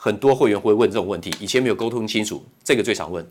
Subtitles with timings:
[0.00, 3.28] 很多会员会问这种问题，以前没有沟通清楚，这个最常问。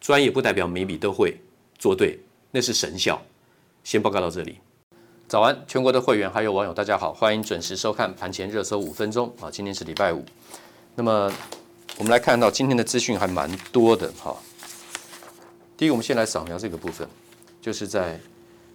[0.00, 1.36] 专业不代表每笔都会
[1.78, 2.18] 做对，
[2.50, 3.20] 那是神效。
[3.84, 4.56] 先报告到这里。
[5.28, 10.24] 早安，全国的会员还有网友，大家好，欢迎准时收看盘前热搜五分钟啊，今天是礼拜五。
[10.94, 11.30] 那么，
[11.98, 14.34] 我们来看到今天的资讯还蛮多的哈。
[15.76, 17.06] 第一个，我们先来扫描这个部分，
[17.60, 18.18] 就是在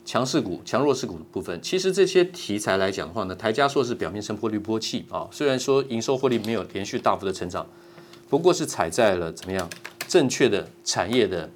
[0.09, 1.62] 强势股、强弱势股的部分。
[1.62, 7.64] 其实这些题材来讲的话呢，台加硕是表面上波滤波器啊，虽然说营收获利没有连续大幅的成长，
[8.28, 9.70] 不过是踩在了怎么样
[10.08, 11.47] 正确的产业的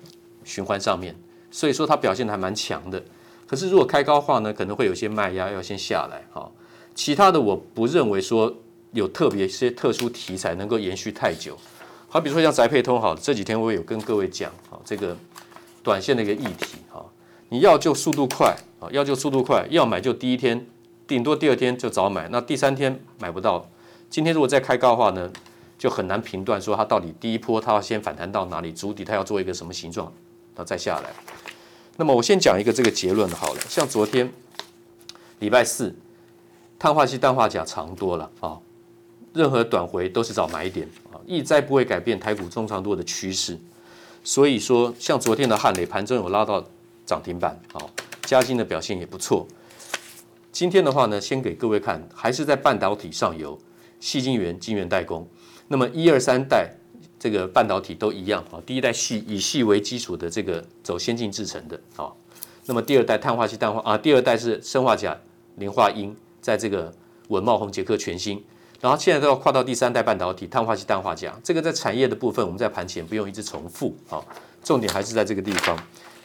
[0.43, 1.15] 循环上面，
[1.49, 3.03] 所以说它表现的还蛮强的。
[3.47, 6.51] 可是如果开高话呢，可能会有些卖压要先下来哈。
[6.93, 8.55] 其他的我不认为说。
[8.91, 11.57] 有特别一些特殊题材能够延续太久，
[12.07, 15.17] 好比如说像宅配通，好，这几天我有跟各位讲，好，这个
[15.81, 17.03] 短线的一个议题，哈，
[17.49, 20.65] 你要就速度快，啊，要就速度快，要买就第一天，
[21.07, 23.69] 顶多第二天就早买，那第三天买不到，
[24.09, 25.31] 今天如果再开高的话呢，
[25.77, 30.07] 就很难评断说它到底第一波它要先反弹到哪里，足底它要做一个什么形状，
[30.55, 31.09] 然后再下来。
[31.97, 34.31] 那么我先讲一个这个结论好了，像昨天
[35.39, 35.95] 礼拜四，
[36.79, 38.57] 碳化硅、氮化钾长多了啊。
[39.33, 43.59] 任何短回都是找买点啊，意再不会改变台股中长多的趋势，
[44.23, 46.63] 所以说像昨天的汉磊盘中有拉到
[47.05, 47.89] 涨停板好，
[48.23, 49.47] 嘉晶的表现也不错。
[50.51, 53.59] 今天的话呢，先给各位看，还是在半导体上游，
[53.99, 55.27] 细晶圆、晶圆代工。
[55.67, 56.69] 那么一二三代
[57.17, 62.11] 这个半导体都一样啊，第一代矽以细为基础的这个走先进制程的啊，
[62.65, 65.17] 那么第二代碳化硅、氮化啊，第二代是砷化镓、
[65.55, 66.93] 磷化銦，在这个
[67.29, 68.43] 稳茂红、捷科全新。
[68.79, 74.21] 然后现在都要跨到第三代半导体，碳化硅、氮化镓，这个在产业的部分，我们在盘前不用一直重复啊，
[74.61, 75.75] 重点还是在这个地方。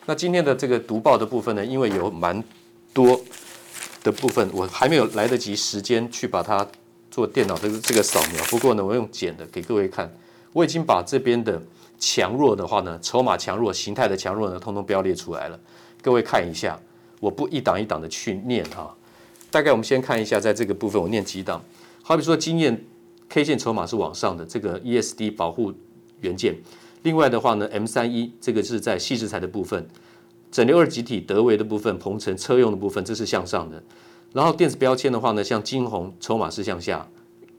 [0.09, 2.43] 那今天的这个读报的部分呢，因为有蛮
[2.95, 3.21] 多
[4.03, 6.67] 的部分，我还没有来得及时间去把它
[7.11, 8.43] 做电脑的这个扫描。
[8.45, 10.11] 不过呢，我用剪的给各位看，
[10.55, 11.61] 我已经把这边的
[11.99, 15.61] 强弱的话呢，筹码强弱、形态的强弱呢，通通标列出来了。
[16.01, 16.81] 各位看一下，
[17.21, 18.97] 我不一档一档的去念哈。
[19.51, 21.63] 大概我们先看一下，在这个部分我念几档。
[22.01, 22.83] 好比说，经验
[23.29, 25.71] K 线筹码是往上的，这个 ESD 保护
[26.23, 26.57] 元件。
[27.03, 29.87] 另外的话呢，M 三一这个是在矽智财的部分，
[30.51, 33.83] 整流二极体德维的部分，鹏程车用的部分，这是向上的。
[34.33, 37.09] 然后电子标签的话呢，像金宏筹码是向下，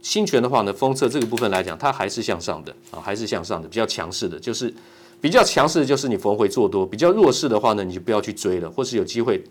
[0.02, 4.74] 新权的话呢，封测这个部分来讲，它还是向上的啊，还是向上的，比较强势的，就是
[5.20, 9.44] 比较强势的就是你逢回做多，比较弱势的话呢，你就不要去追了，或是有机会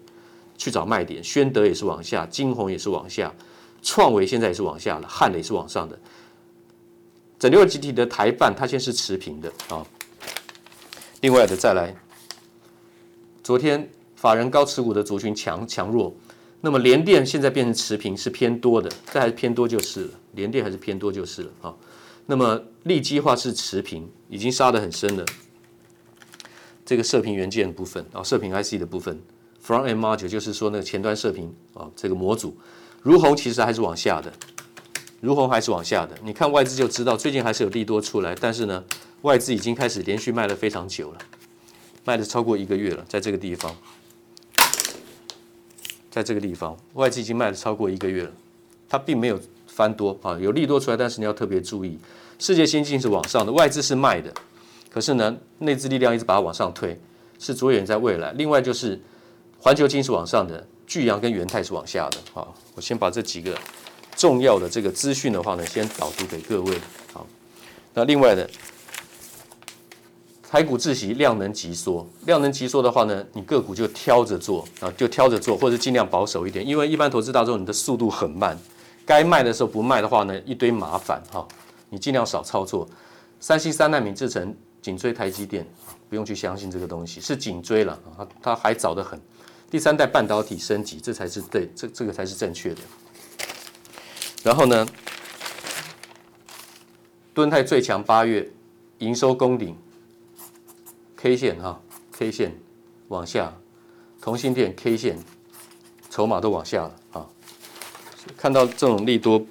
[0.57, 1.23] 去找卖点。
[1.25, 3.35] 宣德也是往下，金宏也是往下，
[3.83, 5.99] 创维现在也是往下了，汉磊是往上的。
[7.39, 9.87] 整流集体的台半，它先是持平的啊。
[11.21, 11.95] 另外的再来，
[13.43, 16.15] 昨天法人高持股的族群强强弱。
[16.61, 20.11] 那么联电现在变成持平，是偏多的，这还是偏多就是了。
[20.33, 21.75] 联电还是偏多就是了啊。
[22.27, 25.25] 那么利基化是持平，已经杀得很深了。
[26.85, 29.23] 这个射频元件部分啊，射频 IC 的部分
[29.65, 32.57] ，Front M Module 就是说那个前端射频啊，这个模组，
[33.03, 34.33] 如虹其实还是往下的，
[35.21, 36.17] 儒鸿还是往下的。
[36.23, 38.85] 你看外资就知道，最近还是有利多出来，但是呢，
[39.23, 41.19] 外资已经开始连续卖了非常久了，
[42.05, 43.75] 卖了超过一个月了，在这个地方。
[46.11, 48.33] 在这个地方，外资已经卖了超过一个月了，
[48.89, 51.97] 它并没有翻多啊，有利多出来，但是你要特别注意，
[52.39, 54.33] 世界先进是往上的，外资是卖的，
[54.91, 56.99] 可是呢，内资力量一直把它往上推，
[57.39, 58.33] 是着眼在未来。
[58.33, 59.01] 另外就是
[59.61, 62.19] 环球金是往上的，巨阳跟元泰是往下的。
[62.33, 63.57] 好，我先把这几个
[64.19, 66.79] 重要的这个资讯的话呢，先导读给各位。
[67.15, 67.27] 好，
[67.95, 68.51] 那另外的。
[70.51, 78.59] 台股自习量能急缩，量能急缩的话呢，你个股就挑着做啊，就挑着做，或者尽量保守一点，因为一般投资大众你的速度很慢，
[79.05, 81.47] 该卖的时候不卖的话呢，一堆麻烦哈，
[81.91, 82.89] 你尽量少操作。
[83.39, 85.67] 三星三奈米制程紧追台积电，
[86.09, 89.21] 不用去相信这个东西是紧追了啊，它还早得很。
[89.71, 92.81] 第三代半导体升级，这才是对，这这个才是正确的。
[94.43, 94.87] 然后呢，
[97.35, 98.49] 敦泰最强八月
[98.99, 99.77] 营收攻顶。
[101.17, 101.81] K 线哈
[102.13, 102.57] ，K 线
[103.09, 103.53] 往下，
[104.21, 105.19] 同欣电 K 线，
[106.09, 107.27] 筹码都往下了啊。
[108.37, 109.45] 看到这种利多，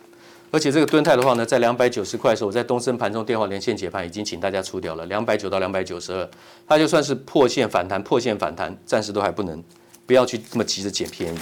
[0.49, 6.29] 而且这个敦泰的话呢，在两百九十块的时候，我在东森盘中电话连线解盘已经请大家出掉了，两百九到两百九十二，
[6.65, 9.61] 它就算是破线反弹，破线反弹，暂时都还不能，
[10.05, 11.37] 不要去这么急着捡便宜。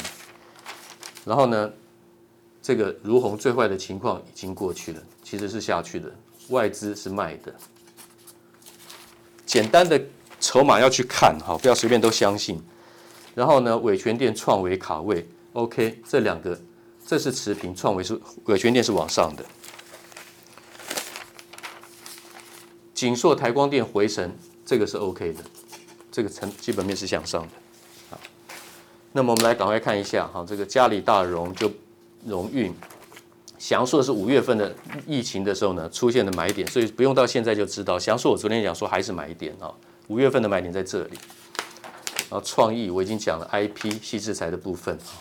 [1.23, 1.71] 然后呢，
[2.65, 6.11] 这个如虹最坏的情况已经过去了，其实是下去的，
[6.49, 7.53] 外资是卖的。
[9.45, 10.01] 简单的
[10.39, 12.59] 筹码要去看哈，不要随便都相信。
[13.35, 16.59] 然后呢，伟权电、创维卡位，OK，这两个
[17.05, 19.45] 这是持平，创维是伟权电是往上的。
[22.95, 24.35] 景硕、台光电回神，
[24.65, 25.43] 这个是 OK 的，
[26.11, 27.49] 这个成基本面是向上的。
[28.09, 28.19] 好，
[29.11, 31.71] 那么我们来赶快看一下哈，这个嘉里大荣就
[32.25, 32.73] 荣运。
[33.57, 34.75] 祥硕是五月份的
[35.07, 37.97] 疫情的时候呢，出现的买点，所以不用到现在就知道。
[37.97, 39.73] 祥硕我昨天讲说还是买点啊，
[40.07, 41.17] 五月份的买点在这里。
[42.29, 45.13] 然后创意我已经讲了，IP 细制裁的部分啊，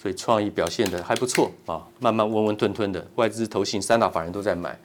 [0.00, 4.78] 所以创意表现的还不错啊，慢慢温温吞吞的，外资投信三大法人都在买。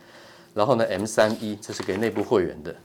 [0.53, 2.75] 然后呢，M 三一这是给内部会员的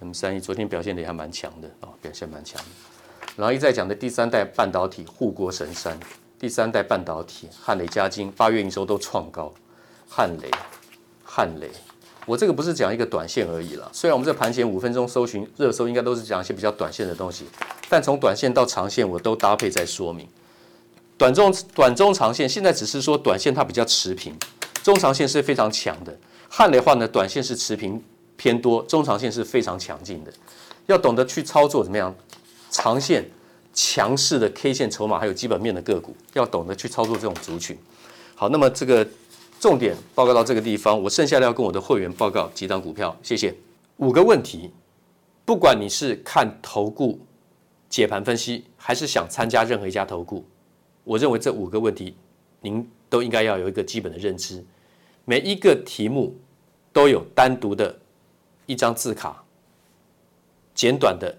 [0.00, 2.91] ，M 三一昨天表现的也还蛮强的啊，表现蛮强的。
[3.36, 5.98] 然后一再讲的第三代半导体护国神山。
[6.38, 9.54] 第三代半导体汉磊、嘉晶八月营收都创高，
[10.08, 10.50] 汉雷、
[11.22, 11.70] 汉雷，
[12.26, 13.88] 我这个不是讲一个短线而已了。
[13.92, 17.44] 虽然我们在盘前五分钟搜寻热搜，应该都是讲一些比较短线的东西，
[17.88, 20.26] 但从短线到长线，我都搭配在说明。
[21.16, 24.36] 短中短中长线，现在只是说短线它比较持平，
[24.82, 26.18] 中长线是非常强的。
[26.48, 28.02] 汉磊话呢，短线是持平
[28.36, 30.32] 偏多，中长线是非常强劲的，
[30.86, 32.12] 要懂得去操作怎么样，
[32.72, 33.24] 长线。
[33.74, 37.74] 强势的 K 线筹码，还有基本面的个股，要懂得去操作这种族群。
[38.34, 39.08] 好，那么这个
[39.58, 43.54] 重点报告到这个地方，我剩下的要跟我的会员报告几档股票，谢谢。
[43.96, 44.70] 五个问题，
[45.46, 47.18] 不管你是看投顾
[47.88, 50.44] 解盘分析，还是想参加任何一家投顾，
[51.02, 52.14] 我认为这五个问题
[52.60, 54.62] 您都应该要有一个基本的认知。
[55.24, 56.36] 每一个题目
[56.92, 57.98] 都有单独的
[58.66, 59.42] 一张字卡，
[60.74, 61.38] 简短的。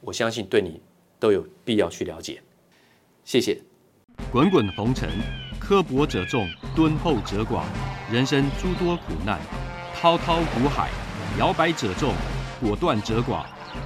[0.00, 0.80] 我相信对你
[1.18, 2.42] 都有必要去了解。
[3.24, 3.60] 谢谢。
[4.30, 5.08] 滚滚红尘
[5.58, 7.62] 刻薄者众敦厚者寡
[8.12, 9.38] 人生诸多苦难
[9.94, 10.90] 滔滔苦海
[11.38, 12.12] 摇摆者众
[12.60, 13.44] 果断者寡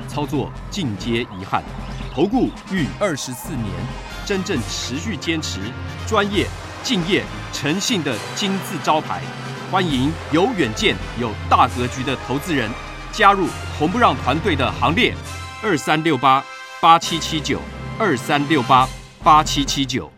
[0.08, 1.62] 操作尽皆遗憾
[2.12, 3.66] 投顾逾二十四年
[4.24, 5.60] 真正持续坚持
[6.06, 6.46] 专业
[6.82, 9.22] 敬业诚信的金字招牌
[9.70, 12.70] 欢迎有远见有大格局的投资人
[13.12, 13.46] 加入
[13.78, 15.14] 红不让团队的行列。
[15.62, 16.44] 二三六八
[16.80, 17.60] 八七七九
[17.96, 18.88] 二三六八
[19.22, 20.10] 八七七九。